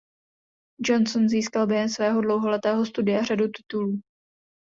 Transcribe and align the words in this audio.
Johnson 0.81 1.29
získal 1.29 1.67
během 1.67 1.89
svého 1.89 2.21
dlouholetého 2.21 2.85
studia 2.85 3.23
řadu 3.23 3.45
titulů. 3.57 4.01